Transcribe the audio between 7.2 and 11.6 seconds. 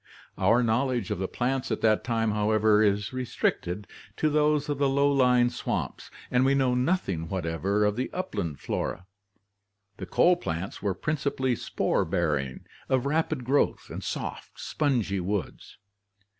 whatever of the upland flora. The coal plants were principally